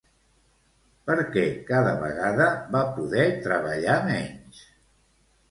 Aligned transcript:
Per 1.09 1.17
què 1.35 1.43
cada 1.67 1.91
vegada 2.05 2.47
va 2.77 2.83
poder 2.97 3.27
treballar 3.45 4.01
menys? 4.09 4.65